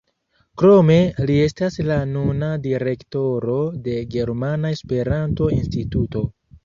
[0.59, 0.95] Krome
[1.31, 3.59] li estas la nuna direktoro
[3.89, 6.25] de Germana Esperanto-Instituto.